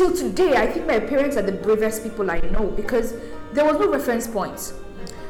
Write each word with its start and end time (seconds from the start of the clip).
till 0.00 0.16
today, 0.16 0.56
I 0.56 0.66
think 0.66 0.86
my 0.86 0.98
parents 0.98 1.36
are 1.36 1.42
the 1.42 1.52
bravest 1.52 2.02
people 2.02 2.30
I 2.30 2.40
know 2.40 2.68
because 2.68 3.12
there 3.52 3.66
was 3.66 3.78
no 3.78 3.90
reference 3.90 4.26
point. 4.26 4.72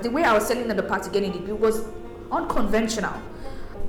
The 0.01 0.11
way 0.11 0.23
I 0.23 0.33
was 0.33 0.47
selling 0.47 0.69
them 0.69 0.77
the 0.77 0.85
part 0.85 1.03
to 1.03 1.11
get 1.11 1.25
in 1.25 1.33
degree 1.33 1.55
was 1.55 1.89
unconventional. 2.31 3.21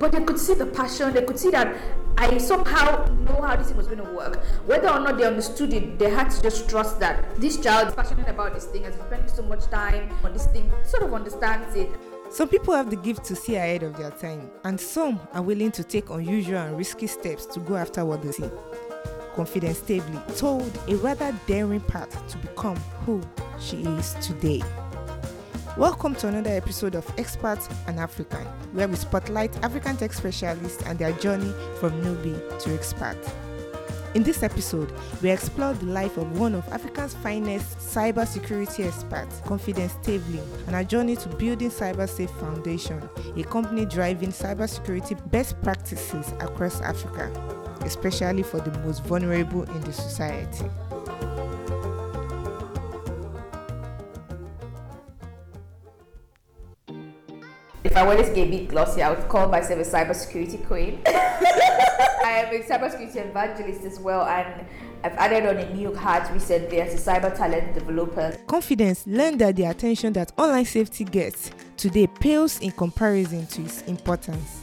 But 0.00 0.10
they 0.10 0.24
could 0.24 0.40
see 0.40 0.54
the 0.54 0.66
passion, 0.66 1.14
they 1.14 1.22
could 1.22 1.38
see 1.38 1.50
that 1.50 1.76
I 2.18 2.36
somehow 2.38 3.04
know 3.04 3.40
how 3.42 3.54
this 3.54 3.68
thing 3.68 3.76
was 3.76 3.86
going 3.86 4.04
to 4.04 4.12
work. 4.12 4.42
Whether 4.66 4.88
or 4.88 4.98
not 4.98 5.18
they 5.18 5.24
understood 5.24 5.72
it, 5.72 6.00
they 6.00 6.10
had 6.10 6.30
to 6.30 6.42
just 6.42 6.68
trust 6.68 6.98
that 6.98 7.40
this 7.40 7.60
child 7.60 7.86
is 7.86 7.94
passionate 7.94 8.28
about 8.28 8.52
this 8.52 8.64
thing, 8.64 8.82
has 8.82 8.94
spending 8.94 9.28
so 9.28 9.42
much 9.42 9.66
time 9.66 10.10
on 10.24 10.32
this 10.32 10.46
thing, 10.46 10.68
sort 10.84 11.04
of 11.04 11.14
understands 11.14 11.76
it. 11.76 11.90
Some 12.28 12.48
people 12.48 12.74
have 12.74 12.90
the 12.90 12.96
gift 12.96 13.24
to 13.26 13.36
see 13.36 13.54
ahead 13.54 13.84
of 13.84 13.96
their 13.96 14.10
time, 14.10 14.50
and 14.64 14.80
some 14.80 15.20
are 15.32 15.42
willing 15.42 15.70
to 15.72 15.84
take 15.84 16.10
unusual 16.10 16.58
and 16.58 16.76
risky 16.76 17.06
steps 17.06 17.46
to 17.46 17.60
go 17.60 17.76
after 17.76 18.04
what 18.04 18.20
they 18.20 18.32
see. 18.32 18.50
Confidence 19.34 19.78
Staveley 19.78 20.20
told 20.36 20.78
a 20.88 20.96
rather 20.96 21.34
daring 21.46 21.80
path 21.80 22.26
to 22.28 22.36
become 22.38 22.76
who 23.06 23.22
she 23.58 23.78
is 23.78 24.14
today. 24.20 24.62
Welcome 25.78 26.14
to 26.16 26.28
another 26.28 26.50
episode 26.50 26.94
of 26.94 27.10
Experts 27.16 27.66
and 27.86 27.98
African, 27.98 28.44
where 28.72 28.86
we 28.86 28.96
spotlight 28.96 29.56
African 29.64 29.96
tech 29.96 30.12
specialists 30.12 30.82
and 30.82 30.98
their 30.98 31.12
journey 31.12 31.50
from 31.80 31.92
newbie 32.02 32.58
to 32.60 32.74
expert. 32.74 33.16
In 34.14 34.22
this 34.22 34.42
episode, 34.42 34.92
we 35.22 35.30
explore 35.30 35.72
the 35.72 35.86
life 35.86 36.18
of 36.18 36.38
one 36.38 36.54
of 36.54 36.68
Africa's 36.68 37.14
finest 37.14 37.78
cybersecurity 37.78 38.86
experts, 38.86 39.40
Confidence 39.46 39.94
Staveley, 40.02 40.42
and 40.66 40.76
our 40.76 40.84
journey 40.84 41.16
to 41.16 41.30
building 41.30 41.70
CyberSafe 41.70 42.28
Foundation, 42.38 43.02
a 43.34 43.42
company 43.44 43.86
driving 43.86 44.28
cybersecurity 44.28 45.18
best 45.30 45.58
practices 45.62 46.34
across 46.40 46.82
Africa, 46.82 47.32
especially 47.84 48.42
for 48.42 48.60
the 48.60 48.76
most 48.80 49.04
vulnerable 49.04 49.62
in 49.62 49.80
the 49.82 49.92
society. 49.92 50.66
If 57.84 57.96
I 57.98 58.04
wanted 58.04 58.24
to 58.24 58.32
get 58.32 58.48
a 58.48 58.50
bit 58.50 58.68
glossy, 58.68 59.02
I 59.02 59.10
would 59.10 59.28
call 59.28 59.48
myself 59.48 59.80
a 59.80 59.84
cybersecurity 59.84 60.66
queen. 60.66 61.02
I 61.06 62.46
am 62.46 62.54
a 62.54 62.64
cybersecurity 62.64 63.16
evangelist 63.16 63.84
as 63.84 64.00
well, 64.00 64.24
and 64.24 64.66
I've 65.04 65.12
added 65.18 65.46
on 65.46 65.56
a 65.58 65.74
new 65.74 65.92
hat 65.92 66.32
recently 66.32 66.80
as 66.80 66.94
a 66.94 67.10
cyber 67.10 67.36
talent 67.36 67.74
developer. 67.74 68.34
Confidence 68.46 69.06
learned 69.06 69.40
that 69.40 69.56
the 69.56 69.64
attention 69.64 70.14
that 70.14 70.32
online 70.38 70.64
safety 70.64 71.04
gets 71.04 71.50
today 71.76 72.06
pales 72.06 72.60
in 72.60 72.70
comparison 72.70 73.46
to 73.48 73.62
its 73.62 73.82
importance. 73.82 74.61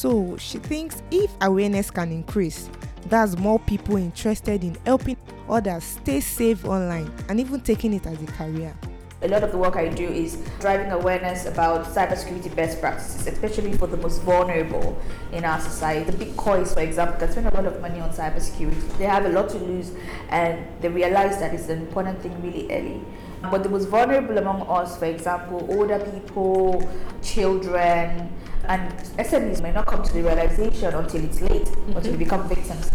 So 0.00 0.34
she 0.38 0.56
thinks 0.56 1.02
if 1.10 1.30
awareness 1.42 1.90
can 1.90 2.10
increase, 2.10 2.70
that's 3.10 3.36
more 3.36 3.58
people 3.58 3.98
interested 3.98 4.64
in 4.64 4.74
helping 4.86 5.18
others 5.46 5.84
stay 5.84 6.20
safe 6.20 6.64
online 6.64 7.12
and 7.28 7.38
even 7.38 7.60
taking 7.60 7.92
it 7.92 8.06
as 8.06 8.18
a 8.22 8.24
career. 8.24 8.74
A 9.20 9.28
lot 9.28 9.44
of 9.44 9.52
the 9.52 9.58
work 9.58 9.76
I 9.76 9.88
do 9.88 10.06
is 10.08 10.42
driving 10.58 10.90
awareness 10.90 11.44
about 11.44 11.84
cybersecurity 11.84 12.56
best 12.56 12.80
practices, 12.80 13.26
especially 13.26 13.74
for 13.74 13.86
the 13.88 13.98
most 13.98 14.22
vulnerable 14.22 14.98
in 15.32 15.44
our 15.44 15.60
society. 15.60 16.10
The 16.10 16.16
big 16.16 16.34
coys, 16.34 16.72
for 16.72 16.80
example, 16.80 17.18
can 17.18 17.30
spend 17.30 17.48
a 17.48 17.54
lot 17.54 17.66
of 17.66 17.82
money 17.82 18.00
on 18.00 18.08
cybersecurity. 18.08 18.96
They 18.96 19.04
have 19.04 19.26
a 19.26 19.28
lot 19.28 19.50
to 19.50 19.58
lose 19.58 19.92
and 20.30 20.66
they 20.80 20.88
realize 20.88 21.38
that 21.40 21.52
it's 21.52 21.68
an 21.68 21.78
important 21.78 22.22
thing 22.22 22.40
really 22.40 22.72
early. 22.72 23.02
But 23.50 23.62
the 23.62 23.68
most 23.68 23.88
vulnerable 23.88 24.38
among 24.38 24.62
us, 24.62 24.96
for 24.96 25.04
example, 25.04 25.66
older 25.70 25.98
people, 25.98 26.90
children, 27.22 28.32
and 28.68 28.92
SMEs 29.18 29.62
may 29.62 29.72
not 29.72 29.86
come 29.86 30.02
to 30.02 30.12
the 30.12 30.22
realization 30.22 30.94
until 30.94 31.24
it's 31.24 31.40
late, 31.40 31.64
mm-hmm. 31.64 31.96
until 31.96 32.12
they 32.12 32.18
become 32.18 32.48
victims. 32.48 32.90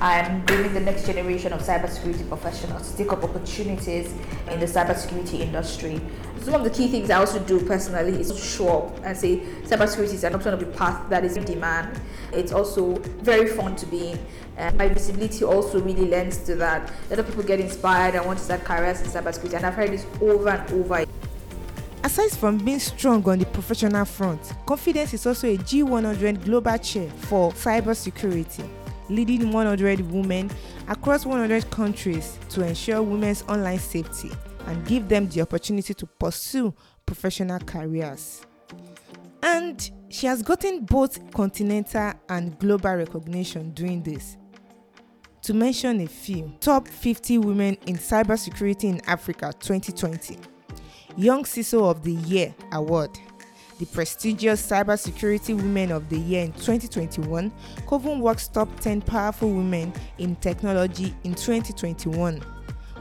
I'm 0.00 0.42
bringing 0.46 0.72
the 0.72 0.80
next 0.80 1.04
generation 1.04 1.52
of 1.52 1.60
cybersecurity 1.60 2.26
professionals 2.26 2.90
to 2.90 2.96
take 2.96 3.12
up 3.12 3.22
opportunities 3.22 4.14
in 4.50 4.58
the 4.58 4.64
cybersecurity 4.64 5.40
industry. 5.40 6.00
Some 6.40 6.54
of 6.54 6.64
the 6.64 6.70
key 6.70 6.88
things 6.88 7.10
I 7.10 7.18
also 7.18 7.38
do 7.38 7.60
personally 7.66 8.18
is 8.18 8.30
to 8.32 8.38
show 8.38 8.78
up 8.78 9.04
and 9.04 9.14
say 9.14 9.40
cybersecurity 9.64 10.14
is 10.14 10.24
an 10.24 10.34
option 10.34 10.54
of 10.54 10.62
a 10.62 10.66
path 10.66 11.06
that 11.10 11.22
is 11.22 11.36
in 11.36 11.44
demand. 11.44 12.00
It's 12.32 12.50
also 12.50 12.94
very 13.20 13.48
fun 13.48 13.76
to 13.76 13.84
be 13.86 14.12
in. 14.12 14.18
And 14.56 14.76
my 14.78 14.88
visibility 14.88 15.44
also 15.44 15.80
really 15.82 16.06
lends 16.06 16.38
to 16.44 16.54
that. 16.56 16.90
A 17.08 17.10
lot 17.10 17.18
of 17.18 17.26
people 17.26 17.42
get 17.42 17.60
inspired 17.60 18.14
and 18.14 18.24
want 18.24 18.38
to 18.38 18.44
start 18.46 18.64
careers 18.64 19.02
in 19.02 19.08
cybersecurity, 19.08 19.54
and 19.54 19.66
I've 19.66 19.74
heard 19.74 19.90
this 19.90 20.06
over 20.22 20.48
and 20.48 20.72
over. 20.72 21.04
Aside 22.02 22.30
from 22.30 22.58
being 22.58 22.78
strong 22.78 23.28
on 23.28 23.38
the 23.38 23.46
professional 23.46 24.04
front, 24.04 24.52
Confidence 24.66 25.14
is 25.14 25.26
also 25.26 25.48
a 25.48 25.56
G100 25.58 26.44
Global 26.44 26.78
Chair 26.78 27.10
for 27.10 27.52
cybersecurity 27.52 28.68
leading 29.10 29.52
100 29.52 30.00
women 30.10 30.50
across 30.88 31.26
100 31.26 31.70
countries 31.70 32.38
to 32.48 32.64
ensure 32.64 33.02
women's 33.02 33.42
online 33.42 33.78
safety 33.78 34.30
and 34.66 34.86
give 34.86 35.08
them 35.08 35.28
the 35.28 35.42
opportunity 35.42 35.92
to 35.92 36.06
pursue 36.06 36.72
professional 37.04 37.58
careers. 37.58 38.46
And 39.42 39.90
she 40.08 40.26
has 40.26 40.42
gotten 40.42 40.84
both 40.84 41.32
continental 41.32 42.12
and 42.28 42.58
global 42.58 42.94
recognition 42.94 43.70
doing 43.70 44.02
this. 44.02 44.36
To 45.42 45.54
mention 45.54 46.00
a 46.02 46.06
few, 46.06 46.52
top 46.60 46.86
50 46.86 47.38
women 47.38 47.76
in 47.86 47.96
cybersecurity 47.96 48.84
in 48.84 49.00
Africa 49.06 49.52
2020, 49.58 50.36
Young 51.16 51.44
CISO 51.44 51.90
of 51.90 52.02
the 52.02 52.12
Year 52.12 52.54
award 52.72 53.10
the 53.80 53.86
prestigious 53.86 54.70
Cybersecurity 54.70 55.56
Women 55.56 55.90
of 55.90 56.06
the 56.10 56.18
Year 56.18 56.44
in 56.44 56.52
2021, 56.52 57.50
Coven 57.86 58.20
Works 58.20 58.46
Top 58.46 58.68
10 58.78 59.00
Powerful 59.00 59.50
Women 59.50 59.90
in 60.18 60.36
Technology 60.36 61.14
in 61.24 61.34
2021, 61.34 62.36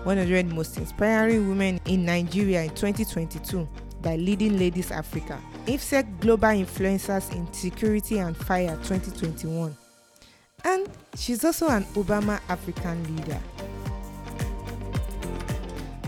100 0.03 0.53
Most 0.53 0.77
Inspiring 0.77 1.49
Women 1.49 1.81
in 1.85 2.05
Nigeria 2.05 2.63
in 2.63 2.69
2022 2.69 3.67
by 4.01 4.15
Leading 4.15 4.57
Ladies 4.57 4.89
Africa, 4.89 5.37
IFSEC 5.65 6.21
Global 6.21 6.47
Influencers 6.47 7.29
in 7.35 7.51
Security 7.51 8.19
and 8.19 8.37
Fire 8.37 8.77
2021. 8.83 9.75
And 10.63 10.87
she's 11.15 11.43
also 11.43 11.67
an 11.67 11.83
Obama 11.95 12.39
African 12.47 13.17
leader. 13.17 13.39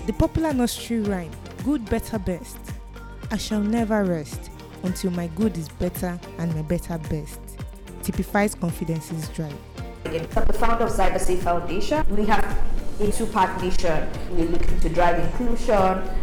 The 0.08 0.14
popular 0.14 0.54
nursery 0.54 1.02
rhyme, 1.02 1.32
Good, 1.64 1.88
Better, 1.92 2.18
Best. 2.18 2.58
I 3.30 3.38
shall 3.38 3.62
never 3.62 4.04
rest 4.04 4.50
until 4.82 5.12
my 5.12 5.28
good 5.28 5.56
is 5.56 5.70
better 5.70 6.20
and 6.40 6.56
my 6.56 6.64
better 6.64 6.98
best 6.98 7.40
typifies 8.02 8.56
confidence's 8.56 9.30
drive. 9.30 9.56
I'm 10.06 10.14
the 10.48 10.54
founder 10.54 10.86
of 10.86 10.92
CyberSafe 10.92 11.38
Foundation. 11.44 12.04
We 12.10 12.26
have 12.26 12.44
a 13.00 13.12
two-part 13.12 13.62
mission. 13.62 14.10
We're 14.32 14.48
looking 14.48 14.80
to 14.80 14.90
drive 14.90 15.20
inclusion 15.20 15.76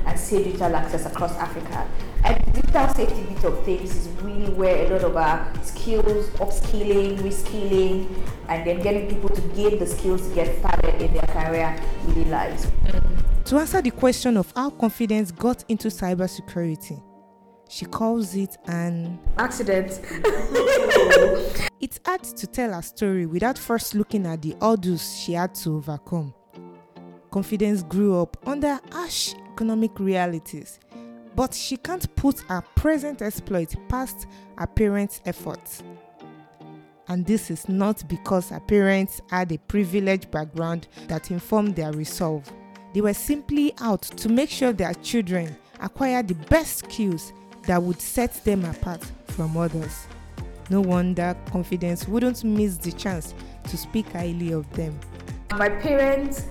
and 0.07 0.19
safe 0.19 0.45
digital 0.45 0.75
access 0.75 1.07
across 1.07 1.37
Africa. 1.37 1.89
And 2.25 2.53
digital 2.53 2.89
safety 2.89 3.23
bit 3.23 3.45
of 3.45 3.65
things 3.65 3.95
is 3.95 4.09
really 4.21 4.53
where 4.55 4.87
a 4.87 4.91
lot 4.91 5.05
of 5.05 5.17
our 5.17 5.63
skills, 5.63 6.31
upskilling, 6.31 7.19
reskilling, 7.19 8.09
and 8.49 8.67
then 8.67 8.81
getting 8.83 9.09
people 9.09 9.29
to 9.29 9.41
gain 9.55 9.79
the 9.79 9.87
skills 9.87 10.29
to 10.29 10.35
get 10.35 10.59
started 10.59 11.01
in 11.01 11.15
their 11.15 11.23
career 11.23 11.81
really 12.07 12.25
lies. 12.25 12.67
Mm. 12.87 13.28
To 13.49 13.57
answer 13.57 13.81
the 13.81 13.91
question 13.91 14.37
of 14.37 14.53
how 14.55 14.69
confidence 14.69 15.31
got 15.31 15.65
into 15.71 15.89
cybersecurity, 15.89 17.03
she 17.67 17.87
calls 17.87 18.35
it 18.35 18.59
an 18.67 19.19
accident. 19.39 20.03
it's 21.81 21.99
hard 22.05 22.25
to 22.25 22.47
tell 22.47 22.75
a 22.75 22.83
story 22.83 23.25
without 23.25 23.57
first 23.57 23.95
looking 23.95 24.27
at 24.27 24.43
the 24.43 24.55
hurdles 24.61 25.19
she 25.19 25.33
had 25.33 25.55
to 25.55 25.77
overcome. 25.77 26.35
Confidence 27.31 27.83
grew 27.85 28.21
up 28.21 28.37
under 28.47 28.79
harsh 28.93 29.33
economic 29.55 29.99
realities, 29.99 30.79
but 31.35 31.55
she 31.55 31.79
can't 31.79 32.15
put 32.17 32.41
her 32.41 32.61
present 32.75 33.23
exploit 33.23 33.75
past 33.89 34.27
her 34.59 34.67
parents' 34.67 35.23
efforts. 35.25 35.83
And 37.09 37.25
this 37.25 37.51
is 37.51 37.67
not 37.67 38.07
because 38.09 38.51
her 38.51 38.61
parents 38.61 39.23
had 39.31 39.51
a 39.53 39.57
privileged 39.57 40.31
background 40.31 40.89
that 41.07 41.31
informed 41.31 41.77
their 41.77 41.93
resolve. 41.93 42.53
They 42.99 43.03
were 43.03 43.15
simply 43.15 43.73
out 43.79 44.03
to 44.03 44.29
make 44.29 44.51
sure 44.51 44.73
their 44.73 44.93
children 44.93 45.57
acquired 45.79 46.27
the 46.27 46.35
best 46.35 46.79
skills 46.79 47.33
that 47.69 47.81
would 47.81 48.01
set 48.01 48.45
them 48.45 48.65
apart 48.65 49.05
from 49.29 49.57
others. 49.57 50.09
No 50.69 50.81
wonder 50.81 51.37
confidence 51.49 52.09
wouldn't 52.09 52.43
miss 52.43 52.77
the 52.77 52.91
chance 52.91 53.35
to 53.69 53.77
speak 53.77 54.11
highly 54.11 54.51
of 54.51 54.69
them. 54.73 54.99
My 55.53 55.69
parents, 55.69 56.47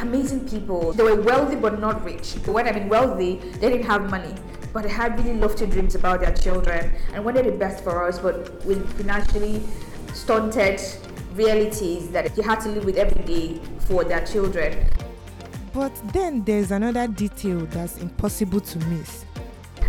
amazing 0.00 0.48
people. 0.48 0.94
They 0.94 1.04
were 1.04 1.22
wealthy 1.22 1.54
but 1.54 1.78
not 1.78 2.02
rich. 2.02 2.32
When 2.46 2.66
I 2.66 2.72
mean 2.72 2.88
wealthy, 2.88 3.36
they 3.36 3.70
didn't 3.70 3.86
have 3.86 4.10
money, 4.10 4.34
but 4.72 4.82
they 4.82 4.88
had 4.88 5.16
really 5.24 5.38
lofty 5.38 5.66
dreams 5.66 5.94
about 5.94 6.22
their 6.22 6.34
children 6.34 6.92
and 7.14 7.24
wanted 7.24 7.46
the 7.46 7.52
best 7.52 7.84
for 7.84 8.02
us, 8.02 8.18
but 8.18 8.64
with 8.64 8.84
financially 8.96 9.62
stunted 10.12 10.82
realities 11.34 12.10
that 12.10 12.36
you 12.36 12.42
had 12.42 12.58
to 12.62 12.68
live 12.68 12.84
with 12.84 12.96
every 12.96 13.22
day 13.22 13.60
for 13.86 14.02
their 14.02 14.26
children. 14.26 14.84
But 15.72 15.94
then 16.12 16.44
there's 16.44 16.70
another 16.70 17.06
detail 17.06 17.60
that's 17.66 17.98
impossible 17.98 18.60
to 18.60 18.78
miss. 18.86 19.24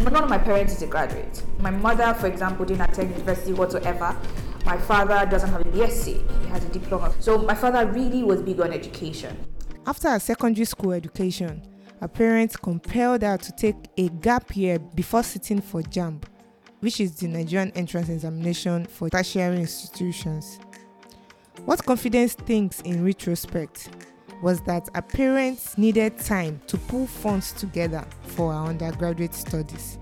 None 0.02 0.16
of 0.16 0.30
my 0.30 0.38
parents 0.38 0.74
is 0.74 0.82
a 0.82 0.88
graduate. 0.88 1.44
My 1.60 1.72
mother, 1.72 2.14
for 2.14 2.28
example, 2.28 2.66
didn't 2.66 2.90
attend 2.90 3.12
university 3.12 3.54
whatsoever. 3.54 4.16
My 4.66 4.78
father 4.78 5.26
doesn't 5.30 5.50
have 5.50 5.62
a 5.62 5.66
BSc, 5.66 6.06
he 6.42 6.48
has 6.50 6.64
a 6.64 6.70
diploma. 6.70 7.14
So 7.20 7.38
my 7.40 7.56
father 7.56 7.86
really 7.92 8.24
was 8.24 8.42
big 8.42 8.60
on 8.62 8.72
education. 8.72 9.38
After 9.86 10.10
her 10.10 10.20
secondary 10.20 10.66
school 10.66 10.92
education, 10.92 11.64
her 12.00 12.08
parents 12.08 12.56
compelled 12.56 13.24
her 13.24 13.38
to 13.38 13.52
take 13.54 13.76
a 13.98 14.10
gap 14.10 14.56
year 14.56 14.80
before 14.80 15.24
sitting 15.24 15.62
for 15.62 15.82
JAMB, 15.82 16.24
which 16.80 17.00
is 17.00 17.16
the 17.16 17.28
Nigerian 17.28 17.72
entrance 17.72 18.10
examination 18.10 18.86
for 18.86 19.10
tertiary 19.10 19.58
institutions. 19.60 20.60
What 21.66 21.84
Confidence 21.86 22.34
thinks 22.34 22.80
in 22.82 23.04
retrospect 23.04 23.90
was 24.42 24.62
that 24.62 24.90
her 24.96 25.02
parents 25.02 25.78
needed 25.78 26.18
time 26.18 26.62
to 26.68 26.78
pull 26.78 27.08
funds 27.08 27.52
together 27.52 28.06
for 28.24 28.54
her 28.54 28.60
undergraduate 28.60 29.34
studies. 29.34 29.98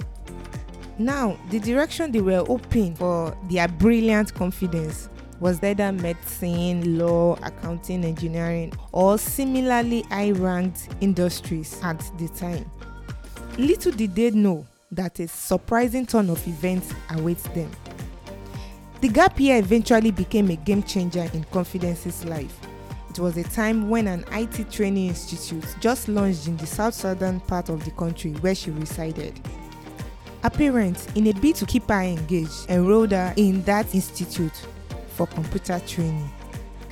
Now, 1.00 1.38
the 1.50 1.60
direction 1.60 2.12
they 2.12 2.22
were 2.22 2.44
hoping 2.46 2.96
for 2.96 3.38
their 3.50 3.68
brilliant 3.68 4.34
confidence 4.34 5.10
was 5.40 5.64
either 5.64 5.92
medicine, 5.92 6.98
law, 6.98 7.38
accounting, 7.44 8.04
engineering, 8.04 8.74
or 8.92 9.18
similarly 9.18 10.02
high 10.04 10.32
ranked 10.32 10.90
industries 11.02 11.80
at 11.84 12.00
the 12.18 12.28
time. 12.30 12.70
Little 13.58 13.92
did 13.92 14.16
they 14.16 14.32
know 14.32 14.66
that 14.92 15.20
a 15.20 15.28
surprising 15.28 16.06
turn 16.06 16.30
of 16.30 16.48
events 16.48 16.94
awaits 17.12 17.44
them. 17.50 17.70
The 19.02 19.10
gap 19.10 19.40
year 19.40 19.58
eventually 19.58 20.10
became 20.10 20.50
a 20.50 20.56
game 20.56 20.82
changer 20.82 21.30
in 21.34 21.44
Confidence's 21.46 22.26
life. 22.26 22.58
It 23.18 23.22
was 23.22 23.36
a 23.36 23.44
time 23.46 23.90
when 23.90 24.06
an 24.06 24.24
IT 24.32 24.70
training 24.70 25.08
institute 25.08 25.66
just 25.80 26.08
launched 26.08 26.46
in 26.46 26.56
the 26.58 26.68
south 26.68 26.94
southern 26.94 27.40
part 27.40 27.68
of 27.68 27.84
the 27.84 27.90
country 27.90 28.34
where 28.34 28.54
she 28.54 28.70
resided. 28.70 29.34
Her 30.44 30.52
parents, 30.52 31.08
in 31.16 31.26
a 31.26 31.32
bid 31.34 31.56
to 31.56 31.66
keep 31.66 31.90
her 31.90 32.00
engaged, 32.00 32.70
enrolled 32.70 33.14
her 33.14 33.34
in 33.36 33.64
that 33.64 33.96
institute 33.96 34.54
for 35.16 35.26
computer 35.26 35.82
training. 35.88 36.30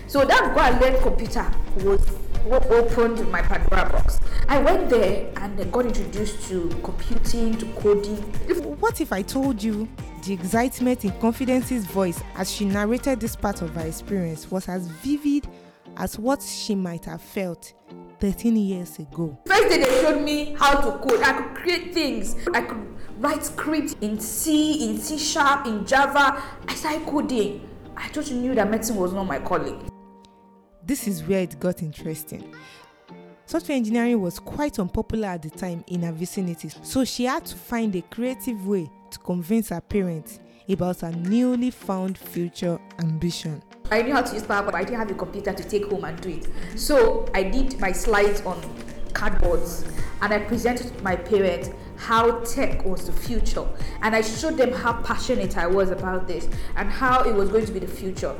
So 0.08 0.26
that 0.26 0.56
go 0.56 0.62
and 0.62 0.82
learn 0.82 1.00
computer 1.04 1.46
was 1.84 2.04
what 2.44 2.66
opened 2.72 3.32
my 3.32 3.44
Pandora 3.44 3.88
box. 3.92 4.20
I 4.50 4.58
went 4.58 4.90
there 4.90 5.32
and 5.36 5.72
got 5.72 5.86
introduced 5.86 6.48
to 6.48 6.70
computing, 6.82 7.56
to 7.58 7.68
coding. 7.74 8.18
What 8.80 9.00
if 9.00 9.14
I 9.14 9.22
told 9.22 9.62
you 9.62 9.88
the 10.24 10.34
excitement 10.34 11.06
in 11.06 11.12
Confidence's 11.20 11.86
voice 11.86 12.20
as 12.36 12.52
she 12.52 12.66
narrated 12.66 13.20
this 13.20 13.36
part 13.36 13.62
of 13.62 13.76
her 13.76 13.86
experience 13.86 14.50
was 14.50 14.68
as 14.68 14.88
vivid 14.88 15.48
as 15.98 16.20
what 16.20 16.42
she 16.42 16.76
might 16.76 17.06
have 17.06 17.22
felt 17.22 17.74
13 18.20 18.56
years 18.56 19.00
ago? 19.00 19.38
First 19.46 19.70
day 19.70 19.78
they 19.78 20.02
showed 20.02 20.22
me 20.22 20.56
how 20.58 20.80
to 20.82 20.98
code. 21.00 21.22
I 21.22 21.34
could 21.34 21.56
create 21.56 21.94
things. 21.94 22.36
I 22.54 22.62
could 22.62 22.96
write 23.20 23.44
scripts 23.44 23.96
in 24.02 24.20
C, 24.20 24.90
in 24.90 24.98
C 24.98 25.18
sharp, 25.18 25.66
in 25.68 25.86
Java. 25.86 26.42
I 26.68 26.76
started 26.76 27.06
coding. 27.06 27.70
I 27.96 28.10
just 28.10 28.32
knew 28.32 28.54
that 28.56 28.70
medicine 28.70 28.98
was 28.98 29.14
not 29.14 29.26
my 29.26 29.40
calling. 29.40 29.90
This 30.84 31.08
is 31.08 31.24
where 31.24 31.42
it 31.42 31.60
got 31.60 31.82
interesting. 31.82 32.54
Software 33.48 33.78
engineering 33.78 34.20
was 34.22 34.40
quite 34.40 34.80
unpopular 34.80 35.28
at 35.28 35.44
the 35.44 35.50
time 35.50 35.84
in 35.88 36.02
her 36.02 36.12
vicinity, 36.12 36.70
so 36.82 37.06
she 37.06 37.26
had 37.26 37.46
to 37.46 37.56
find 37.56 37.96
a 37.96 38.02
creative 38.02 38.66
way 38.68 38.90
to 39.12 39.20
convince 39.20 39.70
her 39.70 39.82
parents 39.82 40.40
about 40.68 41.02
her 41.02 41.12
newly 41.12 41.70
found 41.70 42.18
future 42.18 42.80
ambition. 43.00 43.62
I 43.92 44.02
knew 44.02 44.14
how 44.14 44.24
to 44.24 44.34
use 44.34 44.44
PowerPoint, 44.44 44.66
but 44.66 44.76
I 44.76 44.84
didn't 44.84 45.00
have 45.00 45.12
a 45.12 45.14
computer 45.14 45.54
to 45.54 45.64
take 45.64 45.86
home 45.86 46.06
and 46.06 46.20
do 46.20 46.30
it. 46.30 46.48
So 46.80 47.30
I 47.34 47.44
did 47.44 47.80
my 47.80 47.92
slides 47.92 48.42
on 48.42 48.60
cardboards 49.14 49.88
and 50.22 50.34
I 50.34 50.40
presented 50.40 50.96
to 50.96 51.04
my 51.04 51.16
parents 51.16 51.70
how 51.98 52.40
tech 52.40 52.84
was 52.84 53.06
the 53.06 53.14
future 53.14 53.66
and 54.02 54.16
I 54.16 54.22
showed 54.22 54.58
them 54.58 54.74
how 54.74 55.02
passionate 55.02 55.58
I 55.58 55.68
was 55.68 55.92
about 55.92 56.28
this 56.28 56.48
and 56.76 56.90
how 56.90 57.24
it 57.24 57.34
was 57.34 57.50
going 57.50 57.66
to 57.66 57.72
be 57.72 57.80
the 57.80 57.88
future. 57.88 58.36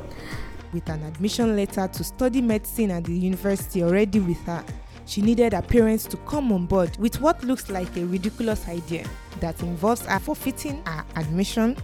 With 0.72 0.88
an 0.88 1.02
admission 1.04 1.56
letter 1.56 1.88
to 1.88 2.04
study 2.04 2.42
medicine 2.42 2.90
at 2.90 3.04
the 3.04 3.14
university 3.14 3.82
already 3.82 4.20
with 4.20 4.42
her, 4.46 4.64
she 5.06 5.22
needed 5.22 5.52
her 5.52 5.62
parents 5.62 6.04
to 6.06 6.16
come 6.18 6.52
on 6.52 6.66
board 6.66 6.96
with 6.98 7.20
what 7.20 7.42
looks 7.44 7.70
like 7.70 7.96
a 7.96 8.04
ridiculous 8.04 8.66
idea 8.68 9.08
that 9.40 9.60
involves 9.62 10.04
her 10.06 10.18
forfeiting 10.18 10.82
her 10.84 11.04
admission 11.14 11.76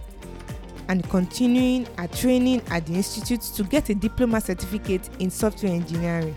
and 0.89 1.07
continuing 1.09 1.85
her 1.97 2.07
training 2.07 2.61
at 2.69 2.85
the 2.85 2.93
institute 2.93 3.41
to 3.41 3.63
get 3.63 3.89
a 3.89 3.95
diploma 3.95 4.41
certificate 4.41 5.09
in 5.19 5.29
software 5.29 5.71
engineering 5.71 6.35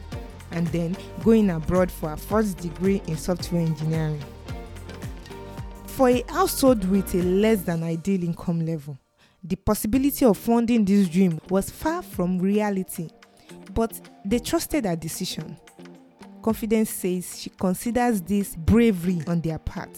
and 0.53 0.67
then 0.69 0.97
going 1.25 1.51
abroad 1.51 1.91
for 1.91 2.11
her 2.11 2.17
first 2.17 2.59
degree 2.59 3.03
in 3.07 3.17
software 3.17 3.63
engineering. 3.63 4.23
For 5.87 6.09
a 6.11 6.23
household 6.29 6.89
with 6.89 7.15
a 7.15 7.23
less 7.23 7.63
than 7.63 7.83
ideal 7.83 8.23
income 8.23 8.65
level, 8.65 8.99
the 9.43 9.57
possibility 9.57 10.25
of 10.25 10.37
funding 10.37 10.85
this 10.85 11.09
dream 11.09 11.41
was 11.49 11.71
far 11.71 12.03
from 12.03 12.39
reality, 12.39 13.09
but 13.73 13.99
they 14.25 14.39
trusted 14.39 14.85
her 14.85 14.97
decision. 14.97 15.57
Confidence 16.43 16.91
says 16.91 17.41
she 17.41 17.51
considers 17.51 18.21
this 18.21 18.55
bravery 18.57 19.23
on 19.27 19.41
their 19.41 19.59
part. 19.59 19.91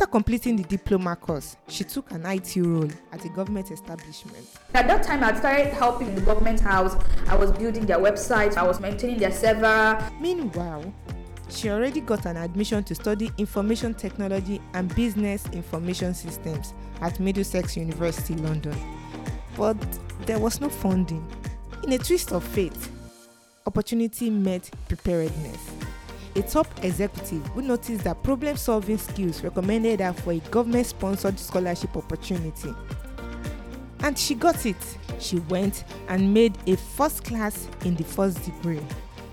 After 0.00 0.12
completing 0.12 0.56
the 0.56 0.62
diploma 0.62 1.14
course, 1.14 1.58
she 1.68 1.84
took 1.84 2.10
an 2.12 2.24
IT 2.24 2.56
role 2.56 2.88
at 3.12 3.22
a 3.22 3.28
government 3.28 3.70
establishment. 3.70 4.46
At 4.72 4.88
that 4.88 5.02
time, 5.02 5.22
I 5.22 5.38
started 5.38 5.74
helping 5.74 6.14
the 6.14 6.22
government 6.22 6.58
house. 6.58 6.96
I 7.28 7.36
was 7.36 7.52
building 7.52 7.84
their 7.84 7.98
website, 7.98 8.56
I 8.56 8.66
was 8.66 8.80
maintaining 8.80 9.18
their 9.18 9.30
server. 9.30 10.02
Meanwhile, 10.18 10.90
she 11.50 11.68
already 11.68 12.00
got 12.00 12.24
an 12.24 12.38
admission 12.38 12.82
to 12.84 12.94
study 12.94 13.30
information 13.36 13.92
technology 13.92 14.62
and 14.72 14.94
business 14.94 15.44
information 15.52 16.14
systems 16.14 16.72
at 17.02 17.20
Middlesex 17.20 17.76
University, 17.76 18.36
London. 18.36 18.74
But 19.54 19.76
there 20.24 20.38
was 20.38 20.62
no 20.62 20.70
funding. 20.70 21.26
In 21.84 21.92
a 21.92 21.98
twist 21.98 22.32
of 22.32 22.42
fate, 22.42 22.88
opportunity 23.66 24.30
met 24.30 24.70
preparedness. 24.88 25.79
A 26.36 26.42
top 26.42 26.68
executive 26.84 27.44
who 27.48 27.62
noticed 27.62 28.04
that 28.04 28.22
problem 28.22 28.56
solving 28.56 28.98
skills 28.98 29.42
recommended 29.42 30.00
her 30.00 30.12
for 30.12 30.32
a 30.32 30.38
government 30.38 30.86
sponsored 30.86 31.38
scholarship 31.38 31.96
opportunity. 31.96 32.72
And 34.02 34.16
she 34.16 34.34
got 34.34 34.64
it. 34.64 34.76
She 35.18 35.40
went 35.40 35.84
and 36.08 36.32
made 36.32 36.56
a 36.66 36.76
first 36.76 37.24
class 37.24 37.68
in 37.84 37.96
the 37.96 38.04
first 38.04 38.44
degree. 38.44 38.80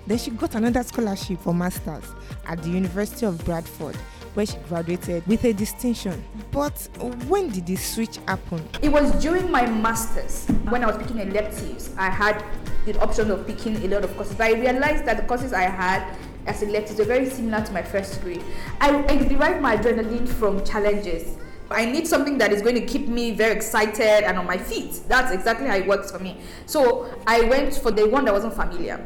Then 0.07 0.17
she 0.17 0.31
got 0.31 0.55
another 0.55 0.83
scholarship 0.83 1.39
for 1.39 1.53
masters 1.53 2.03
at 2.47 2.63
the 2.63 2.69
University 2.69 3.25
of 3.25 3.43
Bradford 3.45 3.95
where 4.33 4.45
she 4.45 4.57
graduated 4.67 5.25
with 5.25 5.43
a 5.45 5.53
distinction. 5.53 6.23
But 6.51 6.87
when 7.27 7.49
did 7.49 7.65
this 7.65 7.95
switch 7.95 8.17
happen? 8.27 8.67
It 8.81 8.89
was 8.89 9.11
during 9.21 9.49
my 9.49 9.65
masters 9.65 10.47
when 10.69 10.83
I 10.83 10.87
was 10.87 10.97
picking 10.97 11.19
electives. 11.19 11.93
I 11.97 12.09
had 12.09 12.43
the 12.85 12.99
option 13.01 13.31
of 13.31 13.45
picking 13.47 13.75
a 13.83 13.87
lot 13.87 14.03
of 14.03 14.15
courses, 14.15 14.35
but 14.35 14.47
I 14.47 14.53
realized 14.59 15.05
that 15.05 15.17
the 15.17 15.23
courses 15.23 15.53
I 15.53 15.63
had 15.63 16.15
as 16.47 16.61
electives 16.63 16.99
were 16.99 17.05
very 17.05 17.29
similar 17.29 17.63
to 17.65 17.71
my 17.71 17.81
first 17.81 18.15
degree. 18.15 18.41
I, 18.81 19.03
I 19.05 19.17
derived 19.17 19.61
my 19.61 19.77
adrenaline 19.77 20.27
from 20.27 20.63
challenges. 20.65 21.37
I 21.69 21.85
need 21.85 22.07
something 22.07 22.37
that 22.37 22.53
is 22.53 22.61
going 22.61 22.75
to 22.75 22.85
keep 22.85 23.07
me 23.07 23.31
very 23.31 23.53
excited 23.53 24.23
and 24.23 24.37
on 24.37 24.45
my 24.45 24.57
feet. 24.57 25.01
That's 25.07 25.33
exactly 25.33 25.67
how 25.67 25.75
it 25.75 25.85
works 25.85 26.11
for 26.11 26.19
me. 26.19 26.37
So 26.65 27.13
I 27.27 27.41
went 27.41 27.75
for 27.75 27.91
the 27.91 28.07
one 28.07 28.25
that 28.25 28.33
wasn't 28.33 28.53
familiar 28.53 29.05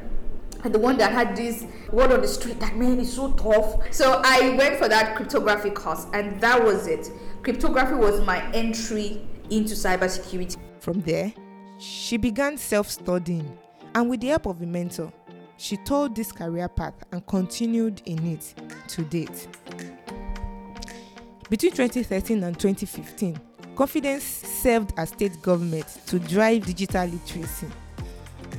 and 0.64 0.74
the 0.74 0.80
one 0.80 0.98
that 0.98 1.12
had 1.12 1.36
this 1.36 1.66
word 1.92 2.12
on 2.12 2.22
the 2.22 2.28
street 2.28 2.60
that 2.60 2.76
man 2.76 3.00
is 3.00 3.12
so 3.12 3.32
tough. 3.34 3.82
So 3.92 4.22
I 4.24 4.56
went 4.56 4.78
for 4.78 4.88
that 4.88 5.16
cryptography 5.16 5.72
course, 5.72 6.06
and 6.14 6.40
that 6.42 6.64
was 6.64 6.88
it. 6.88 7.12
Cryptography 7.44 7.96
was 7.96 8.22
my 8.22 8.44
entry 8.52 9.22
into 9.50 9.74
cybersecurity. 9.74 10.58
From 10.80 11.02
there, 11.02 11.34
she 11.80 12.18
began 12.18 12.58
self 12.58 12.90
studying, 12.90 13.58
and 13.96 14.10
with 14.10 14.22
the 14.22 14.28
help 14.28 14.46
of 14.46 14.62
a 14.62 14.66
mentor, 14.66 15.12
she 15.62 15.78
told 15.78 16.16
this 16.16 16.32
career 16.32 16.68
path 16.68 16.96
and 17.12 17.26
continued 17.28 18.02
in 18.06 18.26
it 18.26 18.54
to 18.88 19.04
date. 19.04 19.48
Between 21.50 21.72
2013 21.72 22.44
and 22.44 22.58
2015, 22.60 23.40
Confidence 23.76 24.24
served 24.24 24.94
as 24.98 25.10
state 25.10 25.42
government 25.42 25.88
to 26.06 26.20
drive 26.20 26.66
digital 26.66 27.06
literacy. 27.06 27.68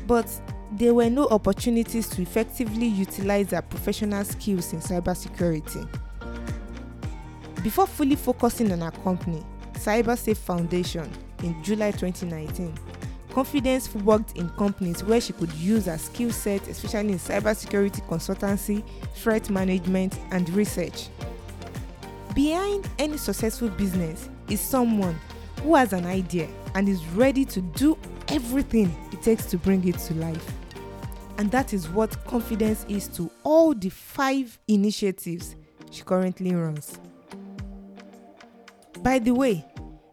But 0.06 0.28
there 0.72 0.94
were 0.94 1.10
no 1.10 1.28
opportunities 1.28 2.08
to 2.08 2.22
effectively 2.22 2.86
utilize 2.86 3.50
her 3.50 3.62
professional 3.62 4.24
skills 4.24 4.72
in 4.72 4.80
cybersecurity. 4.80 5.86
Before 7.62 7.86
fully 7.86 8.16
focusing 8.16 8.72
on 8.72 8.80
her 8.80 8.90
company, 8.90 9.44
CyberSafe 9.74 10.38
Foundation, 10.38 11.08
in 11.42 11.62
July 11.62 11.90
2019, 11.90 12.74
Confidence 13.32 13.94
worked 13.94 14.36
in 14.36 14.50
companies 14.50 15.02
where 15.02 15.20
she 15.20 15.32
could 15.32 15.52
use 15.54 15.86
her 15.86 15.96
skill 15.96 16.30
set, 16.30 16.68
especially 16.68 17.12
in 17.12 17.18
cybersecurity 17.18 18.06
consultancy, 18.06 18.84
threat 19.14 19.48
management, 19.48 20.18
and 20.32 20.48
research. 20.50 21.08
Behind 22.34 22.88
any 22.98 23.16
successful 23.16 23.70
business 23.70 24.28
is 24.48 24.60
someone 24.60 25.18
who 25.62 25.74
has 25.76 25.94
an 25.94 26.04
idea 26.04 26.46
and 26.74 26.88
is 26.88 27.04
ready 27.08 27.46
to 27.46 27.62
do 27.62 27.96
everything 28.28 28.94
it 29.12 29.22
takes 29.22 29.46
to 29.46 29.56
bring 29.56 29.86
it 29.88 29.98
to 29.98 30.14
life. 30.14 30.52
And 31.38 31.50
that 31.52 31.72
is 31.72 31.88
what 31.88 32.22
confidence 32.26 32.84
is 32.88 33.08
to 33.08 33.30
all 33.44 33.74
the 33.74 33.88
five 33.88 34.58
initiatives 34.68 35.56
she 35.90 36.02
currently 36.02 36.54
runs. 36.54 36.98
By 39.00 39.18
the 39.18 39.32
way, 39.32 39.64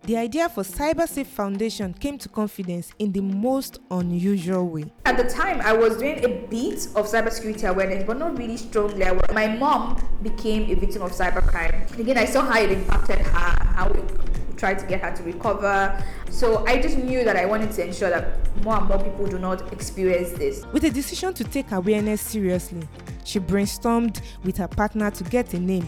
The 0.10 0.18
idea 0.18 0.50
for 0.50 0.64
CyberSafe 0.64 1.28
Foundation 1.28 1.94
came 1.94 2.18
to 2.18 2.28
confidence 2.30 2.92
in 2.98 3.12
the 3.12 3.22
most 3.22 3.78
unusual 3.92 4.68
way. 4.68 4.86
At 5.06 5.18
the 5.18 5.24
time, 5.26 5.62
I 5.62 5.72
was 5.72 5.98
doing 5.98 6.26
a 6.26 6.48
bit 6.48 6.88
of 6.96 7.06
cybersecurity 7.06 7.70
awareness, 7.70 8.06
but 8.08 8.18
not 8.18 8.36
really 8.36 8.58
strongly. 8.58 9.06
My 9.36 9.56
mom 9.56 10.04
became 10.24 10.64
a 10.72 10.74
victim 10.74 11.04
of 11.04 11.12
cybercrime. 11.12 11.96
Again, 12.00 12.18
I 12.18 12.26
saw 12.26 12.42
how 12.42 12.60
it 12.60 12.72
impacted 12.72 13.20
her, 13.20 13.64
how 13.76 13.90
it 13.90 14.58
tried 14.58 14.80
to 14.80 14.88
get 14.88 15.02
her 15.02 15.16
to 15.16 15.22
recover. 15.22 16.04
So 16.32 16.66
I 16.66 16.82
just 16.82 16.98
knew 16.98 17.24
that 17.24 17.36
I 17.36 17.46
wanted 17.46 17.72
to 17.74 17.86
ensure 17.86 18.10
that 18.10 18.64
more 18.64 18.80
and 18.80 18.88
more 18.88 18.98
people 18.98 19.28
do 19.28 19.38
not 19.38 19.72
experience 19.72 20.32
this. 20.32 20.66
With 20.74 20.86
a 20.86 20.90
decision 20.90 21.36
to 21.36 21.44
take 21.44 21.72
awareness 21.72 22.20
seriously, 22.20 22.82
she 23.26 23.40
brainstormed 23.40 24.22
with 24.44 24.58
her 24.58 24.68
partner 24.68 25.12
to 25.12 25.24
get 25.26 25.54
a 25.54 25.60
name 25.60 25.88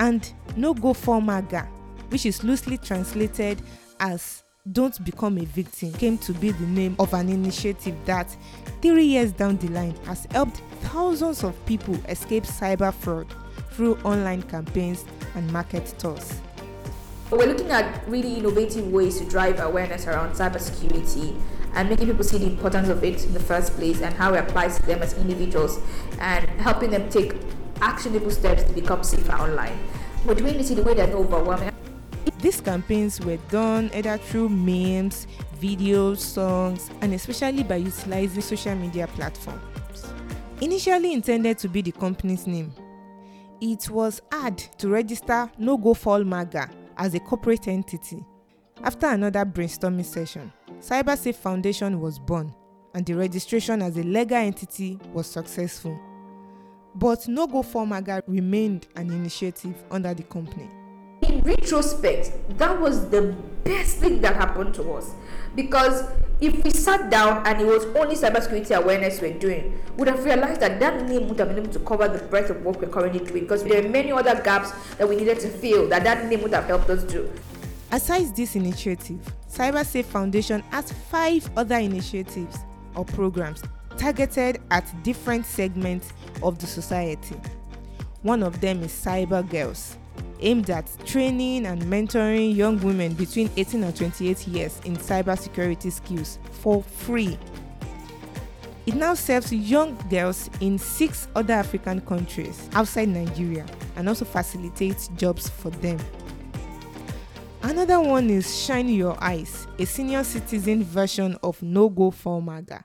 and 0.00 0.32
No 0.56 0.72
Go 0.72 0.94
For 0.94 1.20
Maga, 1.20 1.68
which 2.08 2.26
is 2.26 2.44
loosely 2.44 2.78
translated 2.78 3.60
as 4.00 4.42
Don't 4.72 5.02
Become 5.04 5.38
a 5.38 5.44
Victim, 5.44 5.92
came 5.92 6.18
to 6.18 6.32
be 6.34 6.50
the 6.50 6.66
name 6.66 6.96
of 6.98 7.14
an 7.14 7.28
initiative 7.28 7.94
that, 8.04 8.34
three 8.82 9.04
years 9.04 9.32
down 9.32 9.56
the 9.58 9.68
line, 9.68 9.94
has 10.04 10.26
helped 10.30 10.60
thousands 10.82 11.42
of 11.42 11.54
people 11.66 11.94
escape 12.08 12.44
cyber 12.44 12.92
fraud 12.92 13.26
through 13.70 13.96
online 14.04 14.42
campaigns 14.42 15.04
and 15.34 15.50
market 15.52 15.94
tours. 15.98 16.40
We're 17.30 17.46
looking 17.46 17.70
at 17.70 18.06
really 18.08 18.34
innovative 18.34 18.90
ways 18.90 19.18
to 19.18 19.28
drive 19.28 19.60
awareness 19.60 20.06
around 20.06 20.32
cybersecurity 20.34 21.38
and 21.74 21.88
making 21.88 22.06
people 22.06 22.24
see 22.24 22.38
the 22.38 22.46
importance 22.46 22.88
of 22.88 23.04
it 23.04 23.24
in 23.24 23.34
the 23.34 23.40
first 23.40 23.74
place 23.74 24.00
and 24.00 24.14
how 24.14 24.34
it 24.34 24.38
applies 24.38 24.78
to 24.78 24.86
them 24.86 25.02
as 25.02 25.12
individuals 25.18 25.78
and 26.20 26.48
helping 26.60 26.90
them 26.90 27.08
take 27.10 27.34
actionable 27.80 28.30
steps 28.30 28.64
to 28.64 28.72
become 28.72 29.04
safer 29.04 29.32
online. 29.32 29.78
But 30.26 30.36
We're 30.36 30.46
doing 30.46 30.58
this 30.58 30.70
in 30.70 30.78
a 30.78 30.82
way 30.82 30.94
that's 30.94 31.12
overwhelming. 31.12 31.70
These 32.40 32.60
campaigns 32.60 33.20
were 33.20 33.38
done 33.50 33.90
either 33.92 34.16
through 34.16 34.50
memes, 34.50 35.26
videos, 35.60 36.18
songs, 36.18 36.88
and 37.00 37.12
especially 37.12 37.64
by 37.64 37.76
utilizing 37.76 38.42
social 38.42 38.76
media 38.76 39.08
platforms. 39.08 39.60
Initially 40.60 41.12
intended 41.12 41.58
to 41.58 41.68
be 41.68 41.82
the 41.82 41.92
company's 41.92 42.46
name, 42.46 42.72
it 43.60 43.90
was 43.90 44.22
hard 44.30 44.58
to 44.78 44.88
register 44.88 45.50
No 45.58 45.76
Go 45.76 45.94
For 45.94 46.24
Maga 46.24 46.70
as 46.96 47.14
a 47.14 47.20
corporate 47.20 47.66
entity. 47.66 48.24
After 48.82 49.06
another 49.06 49.44
brainstorming 49.44 50.04
session, 50.04 50.52
CyberSafe 50.80 51.34
Foundation 51.34 52.00
was 52.00 52.20
born 52.20 52.54
and 52.94 53.04
the 53.04 53.14
registration 53.14 53.82
as 53.82 53.96
a 53.96 54.02
legal 54.04 54.36
entity 54.36 54.98
was 55.12 55.26
successful. 55.26 55.98
But 56.94 57.26
No 57.26 57.48
Go 57.48 57.62
For 57.64 57.84
Maga 57.84 58.22
remained 58.28 58.86
an 58.94 59.10
initiative 59.10 59.74
under 59.90 60.14
the 60.14 60.22
company. 60.22 60.70
In 61.38 61.44
retrospect, 61.44 62.32
that 62.58 62.80
was 62.80 63.10
the 63.10 63.32
best 63.62 63.98
thing 63.98 64.20
that 64.22 64.34
happened 64.34 64.74
to 64.74 64.92
us 64.94 65.12
because 65.54 66.02
if 66.40 66.64
we 66.64 66.70
sat 66.70 67.10
down 67.10 67.46
and 67.46 67.60
it 67.60 67.64
was 67.64 67.84
only 67.94 68.16
cybersecurity 68.16 68.74
awareness 68.74 69.20
we're 69.20 69.38
doing, 69.38 69.78
we 69.90 69.98
would 69.98 70.08
have 70.08 70.24
realized 70.24 70.60
that 70.60 70.80
that 70.80 71.08
name 71.08 71.28
would 71.28 71.38
have 71.38 71.48
been 71.50 71.58
able 71.58 71.72
to 71.72 71.78
cover 71.78 72.08
the 72.08 72.18
breadth 72.24 72.50
of 72.50 72.64
what 72.64 72.80
we're 72.80 72.88
currently 72.88 73.20
doing 73.20 73.44
because 73.44 73.62
there 73.62 73.84
are 73.84 73.88
many 73.88 74.10
other 74.10 74.34
gaps 74.42 74.72
that 74.96 75.08
we 75.08 75.14
needed 75.14 75.38
to 75.38 75.48
fill 75.48 75.88
that 75.88 76.02
that 76.02 76.26
name 76.26 76.42
would 76.42 76.52
have 76.52 76.64
helped 76.64 76.90
us 76.90 77.04
do. 77.04 77.32
Aside 77.92 78.34
this 78.34 78.56
initiative, 78.56 79.20
CyberSafe 79.48 80.06
Foundation 80.06 80.60
has 80.70 80.90
five 80.90 81.48
other 81.56 81.76
initiatives 81.76 82.58
or 82.96 83.04
programs 83.04 83.62
targeted 83.96 84.60
at 84.72 84.92
different 85.04 85.46
segments 85.46 86.12
of 86.42 86.58
the 86.58 86.66
society. 86.66 87.36
One 88.22 88.42
of 88.42 88.60
them 88.60 88.82
is 88.82 88.90
Cyber 88.90 89.48
Girls, 89.48 89.96
aimed 90.40 90.70
at 90.70 90.90
training 91.04 91.66
and 91.66 91.82
mentoring 91.82 92.54
young 92.54 92.80
women 92.80 93.14
between 93.14 93.50
18 93.56 93.84
and 93.84 93.96
28 93.96 94.48
years 94.48 94.80
in 94.84 94.96
cybersecurity 94.96 95.90
skills 95.92 96.38
for 96.50 96.82
free. 96.82 97.38
It 98.86 98.94
now 98.94 99.14
serves 99.14 99.52
young 99.52 99.96
girls 100.08 100.48
in 100.60 100.78
six 100.78 101.28
other 101.34 101.54
African 101.54 102.00
countries 102.00 102.68
outside 102.72 103.08
Nigeria 103.08 103.66
and 103.96 104.08
also 104.08 104.24
facilitates 104.24 105.08
jobs 105.08 105.48
for 105.48 105.70
them. 105.70 105.98
Another 107.62 108.00
one 108.00 108.30
is 108.30 108.64
Shine 108.64 108.88
Your 108.88 109.22
Eyes, 109.22 109.66
a 109.78 109.84
senior 109.84 110.24
citizen 110.24 110.82
version 110.84 111.36
of 111.42 111.60
No 111.62 111.88
Go 111.88 112.10
For 112.10 112.40
Maga. 112.40 112.84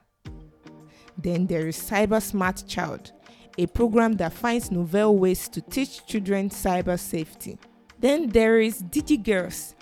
Then 1.16 1.46
there 1.46 1.68
is 1.68 1.78
Cyber 1.78 2.20
Smart 2.20 2.64
Child, 2.66 3.12
a 3.58 3.66
program 3.66 4.12
that 4.14 4.32
finds 4.32 4.70
novel 4.70 5.16
ways 5.16 5.48
to 5.48 5.60
teach 5.60 6.06
children 6.06 6.50
cyber 6.50 6.98
safety. 6.98 7.58
Then 7.98 8.28
there 8.28 8.60
is 8.60 8.82
DigiGirls, 8.82 9.74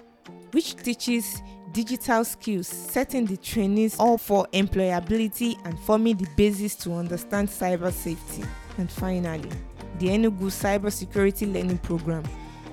which 0.52 0.76
teaches 0.76 1.42
digital 1.72 2.24
skills, 2.24 2.68
setting 2.68 3.24
the 3.24 3.36
trainees 3.36 3.98
up 3.98 4.20
for 4.20 4.46
employability 4.52 5.56
and 5.64 5.78
forming 5.80 6.16
the 6.16 6.28
basis 6.36 6.74
to 6.76 6.92
understand 6.92 7.48
cyber 7.48 7.90
safety. 7.90 8.44
And 8.78 8.90
finally, 8.90 9.50
the 9.98 10.08
Enugu 10.08 10.50
Cybersecurity 10.50 11.52
Learning 11.52 11.78
Program 11.78 12.24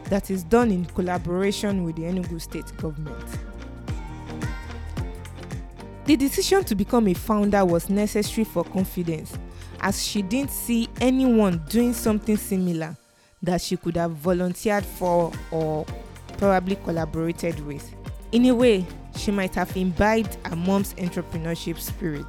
that 0.06 0.32
is 0.32 0.44
done 0.44 0.72
in 0.72 0.86
collaboration 0.86 1.84
with 1.84 1.96
the 1.96 2.04
Enugu 2.04 2.42
State 2.42 2.76
Government. 2.78 3.49
The 6.10 6.18
decision 6.18 6.64
to 6.64 6.74
become 6.74 7.08
a 7.08 7.14
founder 7.14 7.64
was 7.64 7.88
necessary 7.88 8.44
for 8.44 8.64
confidence, 8.64 9.38
as 9.80 10.04
she 10.04 10.24
didn't 10.24 10.50
see 10.50 10.90
anyone 11.00 11.64
doing 11.70 11.94
something 11.94 12.36
similar 12.36 12.98
that 13.44 13.62
she 13.62 13.78
could 13.78 13.96
have 13.96 14.14
volunteered 14.14 14.84
for 14.84 15.32
or 15.52 15.86
probably 16.40 16.78
collaborated 16.78 17.64
with. 17.64 17.94
In 18.32 18.48
a 18.48 18.56
way, 18.56 18.88
she 19.18 19.30
might 19.30 19.54
have 19.54 19.78
imbibed 19.78 20.40
her 20.48 20.56
mom's 20.56 20.96
entrepreneurship 20.96 21.78
spirit. 21.78 22.26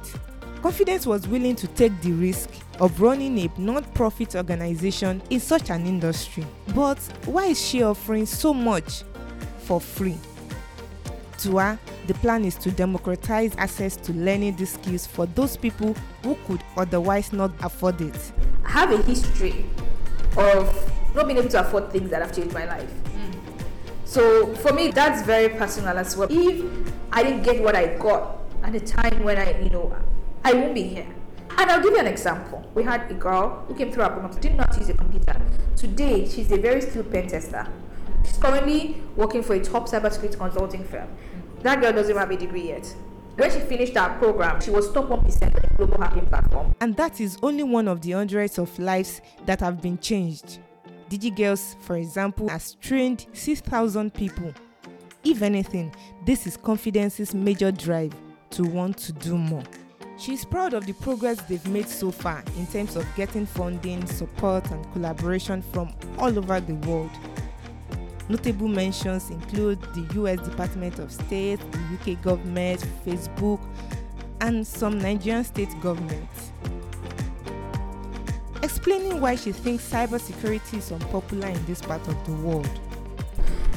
Confidence 0.61 1.07
was 1.07 1.27
willing 1.27 1.55
to 1.55 1.65
take 1.69 1.99
the 2.01 2.11
risk 2.11 2.51
of 2.79 3.01
running 3.01 3.39
a 3.39 3.51
non-profit 3.59 4.35
organization 4.35 5.23
in 5.31 5.39
such 5.39 5.71
an 5.71 5.87
industry. 5.87 6.45
But 6.75 6.99
why 7.25 7.47
is 7.47 7.59
she 7.59 7.81
offering 7.81 8.27
so 8.27 8.53
much 8.53 9.01
for 9.57 9.81
free? 9.81 10.19
To 11.41 11.79
the 12.05 12.13
plan 12.15 12.45
is 12.45 12.53
to 12.57 12.69
democratize 12.69 13.55
access 13.57 13.95
to 13.95 14.13
learning 14.13 14.57
these 14.57 14.73
skills 14.73 15.07
for 15.07 15.25
those 15.25 15.57
people 15.57 15.95
who 16.23 16.35
could 16.45 16.63
otherwise 16.77 17.33
not 17.33 17.51
afford 17.63 17.99
it. 17.99 18.31
I 18.63 18.69
have 18.69 18.91
a 18.91 19.01
history 19.01 19.65
of 20.37 21.15
not 21.15 21.25
being 21.25 21.39
able 21.39 21.49
to 21.49 21.61
afford 21.61 21.91
things 21.91 22.11
that 22.11 22.21
have 22.21 22.35
changed 22.35 22.53
my 22.53 22.65
life. 22.65 22.91
Mm. 23.05 23.33
So 24.05 24.53
for 24.57 24.71
me, 24.71 24.89
that's 24.89 25.23
very 25.25 25.49
personal 25.49 25.97
as 25.97 26.15
well. 26.15 26.27
If 26.29 26.63
I 27.11 27.23
didn't 27.23 27.41
get 27.41 27.63
what 27.63 27.75
I 27.75 27.97
got 27.97 28.37
at 28.61 28.73
the 28.73 28.79
time 28.79 29.23
when 29.23 29.39
I, 29.39 29.59
you 29.61 29.71
know, 29.71 29.95
I 30.43 30.53
won't 30.53 30.75
be 30.75 30.83
here. 30.83 31.07
And 31.57 31.71
I'll 31.71 31.81
give 31.81 31.93
you 31.93 31.99
an 31.99 32.07
example. 32.07 32.69
We 32.75 32.83
had 32.83 33.09
a 33.09 33.15
girl 33.15 33.65
who 33.67 33.73
came 33.73 33.91
through 33.91 34.03
our 34.03 34.11
program, 34.11 34.39
did 34.39 34.55
not 34.55 34.77
use 34.77 34.89
a 34.89 34.93
computer. 34.93 35.41
Today, 35.75 36.27
she's 36.27 36.51
a 36.51 36.57
very 36.57 36.81
skilled 36.81 37.11
pen 37.11 37.27
tester. 37.27 37.67
She's 38.25 38.37
currently 38.37 39.01
working 39.15 39.41
for 39.41 39.55
a 39.55 39.59
top 39.59 39.89
cybersecurity 39.89 40.37
consulting 40.37 40.83
firm. 40.83 41.09
That 41.63 41.79
girl 41.79 41.93
doesn't 41.93 42.15
have 42.15 42.31
a 42.31 42.37
degree 42.37 42.69
yet. 42.69 42.93
When 43.35 43.51
she 43.51 43.59
finished 43.59 43.93
that 43.93 44.19
program, 44.19 44.59
she 44.61 44.71
was 44.71 44.91
top 44.91 45.05
1% 45.05 45.15
on 45.15 45.21
the 45.21 45.69
global 45.77 46.01
hacking 46.01 46.25
platform. 46.25 46.75
And 46.81 46.95
that 46.97 47.21
is 47.21 47.37
only 47.41 47.63
one 47.63 47.87
of 47.87 48.01
the 48.01 48.11
hundreds 48.11 48.57
of 48.57 48.77
lives 48.77 49.21
that 49.45 49.61
have 49.61 49.81
been 49.81 49.97
changed. 49.97 50.59
DigiGirls, 51.09 51.75
for 51.81 51.97
example, 51.97 52.49
has 52.49 52.75
trained 52.75 53.27
6,000 53.33 54.13
people. 54.13 54.53
If 55.23 55.41
anything, 55.41 55.93
this 56.25 56.47
is 56.47 56.57
Confidence's 56.57 57.33
major 57.33 57.71
drive 57.71 58.13
to 58.51 58.63
want 58.63 58.97
to 58.97 59.13
do 59.13 59.37
more. 59.37 59.63
She 60.17 60.33
is 60.33 60.45
proud 60.45 60.73
of 60.73 60.85
the 60.85 60.93
progress 60.93 61.41
they've 61.41 61.67
made 61.67 61.89
so 61.89 62.11
far 62.11 62.43
in 62.57 62.67
terms 62.67 62.95
of 62.95 63.05
getting 63.15 63.45
funding, 63.45 64.05
support, 64.05 64.69
and 64.71 64.93
collaboration 64.93 65.61
from 65.61 65.93
all 66.17 66.37
over 66.37 66.59
the 66.59 66.75
world. 66.87 67.09
Notable 68.31 68.69
mentions 68.69 69.29
include 69.29 69.81
the 69.93 70.21
US 70.21 70.39
Department 70.47 70.99
of 70.99 71.11
State, 71.11 71.59
the 71.73 72.13
UK 72.13 72.21
government, 72.21 72.79
Facebook, 73.05 73.59
and 74.39 74.65
some 74.65 74.97
Nigerian 74.97 75.43
state 75.43 75.67
governments. 75.81 76.53
Explaining 78.63 79.19
why 79.19 79.35
she 79.35 79.51
thinks 79.51 79.83
cybersecurity 79.91 80.77
is 80.77 80.93
unpopular 80.93 81.49
in 81.49 81.65
this 81.65 81.81
part 81.81 82.07
of 82.07 82.25
the 82.25 82.31
world. 82.31 82.79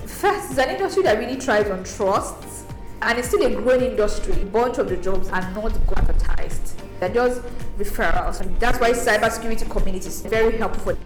First, 0.06 0.52
it's 0.52 0.58
an 0.61 0.70
industry 0.70 1.02
that 1.02 1.18
really 1.18 1.34
thrives 1.34 1.70
on 1.70 1.82
trust, 1.82 2.68
and 3.02 3.18
it's 3.18 3.26
still 3.26 3.44
a 3.44 3.50
growing 3.61 3.80
industry. 3.80 4.40
A 4.40 4.44
bunch 4.44 4.78
of 4.78 4.88
the 4.88 4.96
jobs 4.99 5.30
are 5.30 5.50
not 5.50 5.73
advertised; 5.96 6.80
they're 7.00 7.08
just 7.12 7.42
referrals, 7.76 8.40
and 8.40 8.56
that's 8.61 8.78
why 8.78 8.92
cybersecurity 8.92 9.68
community 9.68 10.06
is 10.06 10.20
very 10.23 10.56
helpful. 10.58 10.96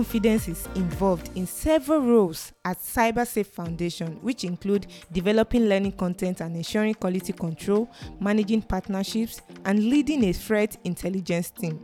Confidence 0.00 0.48
is 0.48 0.66
involved 0.76 1.30
in 1.36 1.46
several 1.46 2.00
roles 2.00 2.54
at 2.64 2.78
CyberSafe 2.78 3.44
Foundation, 3.44 4.18
which 4.22 4.44
include 4.44 4.86
developing 5.12 5.66
learning 5.66 5.92
content 5.92 6.40
and 6.40 6.56
ensuring 6.56 6.94
quality 6.94 7.34
control, 7.34 7.86
managing 8.18 8.62
partnerships, 8.62 9.42
and 9.66 9.78
leading 9.78 10.24
a 10.24 10.32
threat 10.32 10.78
intelligence 10.84 11.50
team. 11.50 11.78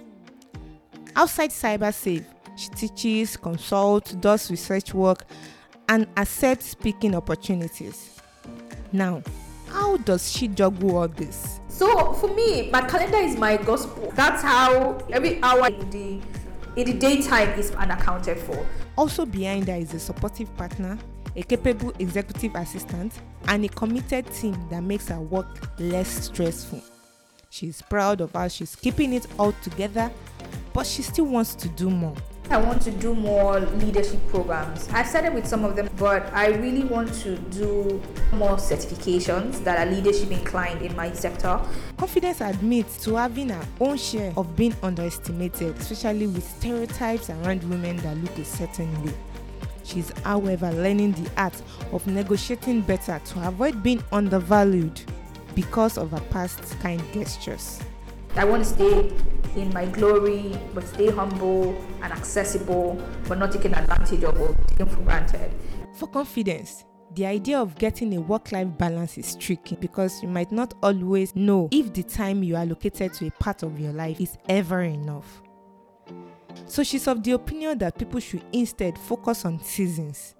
Outside 1.14 1.50
CyberSafe, 1.50 2.25
she 2.56 2.68
teaches, 2.70 3.37
consults, 3.37 4.12
does 4.12 4.50
research 4.50 4.94
work, 4.94 5.26
and 5.90 6.06
accepts 6.16 6.70
speaking 6.70 7.14
opportunities. 7.14 8.18
Now, 8.92 9.23
how 9.68 9.99
does 9.99 10.32
she 10.32 10.49
juggle 10.49 10.96
all 10.96 11.08
this? 11.08 11.61
So 11.68 12.14
for 12.14 12.35
me, 12.35 12.70
my 12.70 12.80
calendar 12.80 13.18
is 13.18 13.37
my 13.37 13.58
gospel. 13.58 14.11
That's 14.14 14.40
how 14.40 15.06
every 15.12 15.38
hour 15.42 15.66
in 15.66 15.90
the 15.90 16.23
in 16.76 16.87
the 16.87 16.92
daytime 16.92 17.59
is 17.59 17.71
unaccounted 17.73 18.38
for. 18.38 18.66
Also 18.97 19.25
behind 19.25 19.66
her 19.68 19.75
is 19.75 19.95
a 19.95 19.99
supportive 19.99 20.54
partner, 20.56 20.99
a 21.35 21.42
capable 21.42 21.92
executive 21.99 22.54
assistant, 22.54 23.12
and 23.49 23.64
a 23.64 23.68
committed 23.68 24.30
team 24.33 24.56
that 24.71 24.83
makes 24.83 25.09
her 25.09 25.21
work 25.21 25.47
less 25.78 26.09
stressful. 26.26 26.83
She's 27.49 27.80
proud 27.80 28.21
of 28.21 28.33
how 28.33 28.49
she's 28.49 28.76
keeping 28.76 29.14
it 29.14 29.26
all 29.38 29.52
together, 29.62 30.11
but 30.75 30.87
she 30.87 31.00
still 31.02 31.25
wants 31.25 31.54
to 31.54 31.68
do 31.68 31.88
more. 31.88 32.16
I 32.48 32.58
want 32.58 32.80
to 32.82 32.92
do 32.92 33.12
more 33.12 33.58
leadership 33.58 34.20
programs. 34.28 34.88
I've 34.90 35.08
started 35.08 35.34
with 35.34 35.48
some 35.48 35.64
of 35.64 35.74
them, 35.74 35.88
but 35.96 36.32
I 36.32 36.48
really 36.48 36.84
want 36.84 37.12
to 37.22 37.36
do 37.36 38.00
more 38.32 38.56
certifications 38.56 39.64
that 39.64 39.84
are 39.84 39.90
leadership 39.90 40.30
inclined 40.30 40.82
in 40.82 40.94
my 40.94 41.12
sector. 41.12 41.60
Confidence 41.96 42.40
admits 42.40 43.02
to 43.04 43.16
having 43.16 43.48
her 43.48 43.66
own 43.80 43.96
share 43.96 44.32
of 44.36 44.54
being 44.54 44.76
underestimated, 44.84 45.76
especially 45.76 46.28
with 46.28 46.48
stereotypes 46.48 47.30
around 47.30 47.64
women 47.64 47.96
that 47.98 48.16
look 48.18 48.38
a 48.38 48.44
certain 48.44 49.04
way. 49.04 49.12
She's, 49.82 50.10
however, 50.20 50.70
learning 50.70 51.12
the 51.12 51.30
art 51.36 51.60
of 51.92 52.06
negotiating 52.06 52.82
better 52.82 53.20
to 53.24 53.48
avoid 53.48 53.82
being 53.82 54.02
undervalued 54.12 55.00
because 55.56 55.98
of 55.98 56.12
her 56.12 56.20
past 56.30 56.78
kind 56.80 57.02
gestures. 57.12 57.80
I 58.37 58.45
want 58.45 58.64
to 58.64 58.69
stay 58.69 59.12
in 59.57 59.73
my 59.73 59.87
glory, 59.87 60.59
but 60.75 60.87
stay 60.87 61.11
humble 61.11 61.75
and 62.02 62.12
accessible, 62.12 63.02
but 63.26 63.38
not 63.38 63.52
taken 63.52 63.75
advantage 63.75 64.23
of 64.25 64.38
or 64.38 64.55
taken 64.69 64.87
for 64.87 65.00
granted. 65.00 65.55
For 65.95 66.07
confidence, 66.07 66.85
the 67.14 67.25
idea 67.25 67.59
of 67.59 67.76
getting 67.76 68.14
a 68.14 68.21
work 68.21 68.52
life 68.52 68.69
balance 68.76 69.16
is 69.16 69.37
tricky 69.37 69.76
because 69.76 70.23
you 70.23 70.28
might 70.28 70.52
not 70.52 70.75
always 70.83 71.35
know 71.35 71.71
if 71.73 71.95
the 71.95 72.02
time 72.02 72.43
you 72.43 72.57
are 72.57 72.62
allocated 72.62 73.14
to 73.14 73.26
a 73.26 73.31
part 73.31 73.62
of 73.62 73.81
your 73.81 73.93
life 73.93 74.21
is 74.21 74.37
ever 74.50 74.83
enough. 74.83 75.43
So 76.66 76.83
she's 76.83 77.07
of 77.07 77.23
the 77.23 77.33
opinion 77.33 77.78
that 77.78 77.99
people 77.99 78.21
should 78.21 78.45
instead 78.52 78.99
focus 78.99 79.47
on 79.47 79.62
seasons. 79.62 80.35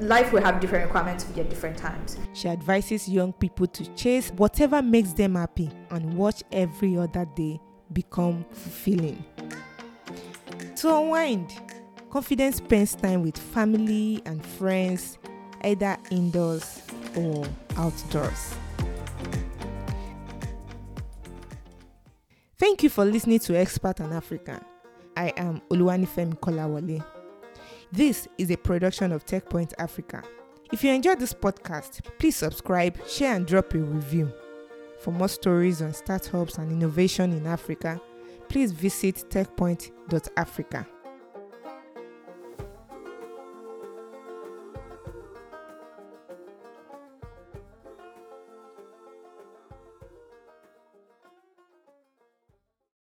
Life 0.00 0.32
will 0.32 0.42
have 0.42 0.60
different 0.60 0.84
requirements 0.84 1.26
at 1.36 1.50
different 1.50 1.76
times. 1.76 2.18
She 2.32 2.48
advises 2.48 3.08
young 3.08 3.32
people 3.32 3.66
to 3.66 3.94
chase 3.94 4.30
whatever 4.36 4.80
makes 4.80 5.12
them 5.12 5.34
happy 5.34 5.70
and 5.90 6.14
watch 6.14 6.44
every 6.52 6.96
other 6.96 7.26
day 7.34 7.60
become 7.92 8.44
fulfilling. 8.52 9.24
To 10.76 10.96
unwind, 10.96 11.52
confidence 12.10 12.56
spends 12.56 12.94
time 12.94 13.22
with 13.22 13.36
family 13.36 14.22
and 14.24 14.44
friends, 14.44 15.18
either 15.64 15.96
indoors 16.12 16.82
or 17.16 17.44
outdoors. 17.76 18.54
Thank 22.56 22.84
you 22.84 22.90
for 22.90 23.04
listening 23.04 23.40
to 23.40 23.56
Expert 23.58 24.00
on 24.00 24.12
African. 24.12 24.60
I 25.16 25.32
am 25.36 25.60
Oluwanifemi 25.70 26.38
Kolawole. 26.38 27.04
This 27.90 28.28
is 28.36 28.50
a 28.50 28.56
production 28.58 29.12
of 29.12 29.24
TechPoint 29.24 29.72
Africa. 29.78 30.22
If 30.70 30.84
you 30.84 30.92
enjoyed 30.92 31.18
this 31.18 31.32
podcast, 31.32 32.04
please 32.18 32.36
subscribe, 32.36 32.98
share, 33.08 33.34
and 33.34 33.46
drop 33.46 33.72
a 33.72 33.78
review. 33.78 34.30
For 34.98 35.10
more 35.10 35.28
stories 35.28 35.80
on 35.80 35.94
startups 35.94 36.58
and 36.58 36.70
innovation 36.70 37.32
in 37.32 37.46
Africa, 37.46 37.98
please 38.50 38.72
visit 38.72 39.24
techpoint.africa. 39.30 40.86